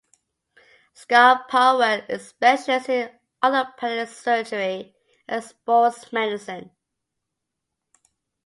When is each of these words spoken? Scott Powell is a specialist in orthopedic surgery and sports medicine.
Scott 0.95 1.47
Powell 1.47 1.83
is 1.83 2.01
a 2.09 2.17
specialist 2.25 2.89
in 2.89 3.11
orthopedic 3.45 4.09
surgery 4.09 4.95
and 5.27 5.43
sports 5.43 6.11
medicine. 6.11 6.71